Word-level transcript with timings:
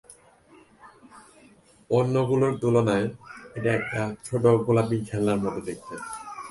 অন্যগুলোর 1.89 2.53
তুলনায়, 2.61 3.07
এটা 3.57 3.69
একটা 3.73 4.01
ছোট 4.23 4.43
গোলাপী 4.65 4.97
খেলনার 5.09 5.39
মত 5.43 5.55
দেখতে। 5.67 5.95